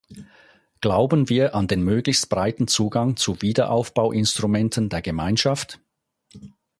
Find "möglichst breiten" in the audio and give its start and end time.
1.83-2.67